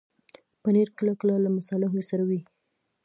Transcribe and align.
پنېر 0.63 0.89
کله 0.97 1.13
کله 1.21 1.35
له 1.45 1.49
مصالحو 1.57 1.99
سره 2.09 2.23
وي. 2.29 2.41